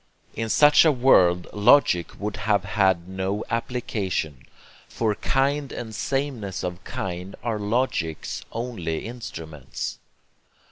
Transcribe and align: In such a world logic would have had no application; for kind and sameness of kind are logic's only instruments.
In 0.35 0.49
such 0.49 0.83
a 0.83 0.91
world 0.91 1.45
logic 1.53 2.19
would 2.19 2.35
have 2.37 2.63
had 2.63 3.07
no 3.07 3.43
application; 3.51 4.47
for 4.87 5.13
kind 5.13 5.71
and 5.71 5.93
sameness 5.93 6.63
of 6.63 6.83
kind 6.83 7.35
are 7.43 7.59
logic's 7.59 8.41
only 8.51 9.05
instruments. 9.05 9.99